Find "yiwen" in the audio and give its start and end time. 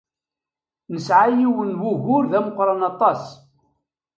1.37-1.69